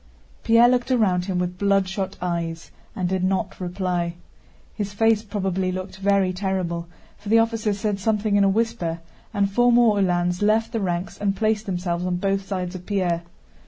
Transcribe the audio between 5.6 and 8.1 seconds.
looked very terrible, for the officer said